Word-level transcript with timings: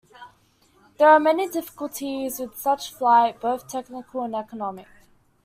There 0.97 1.07
are 1.09 1.19
many 1.19 1.47
difficulties 1.47 2.39
with 2.39 2.57
such 2.57 2.91
flight, 2.91 3.39
both 3.39 3.67
technical 3.67 4.23
and 4.23 4.33
economic. 4.35 4.87